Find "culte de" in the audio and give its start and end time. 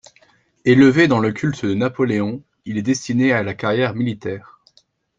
1.31-1.75